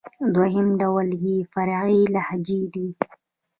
[0.35, 2.87] دوهم ډول ئې فرعي لهجې دئ.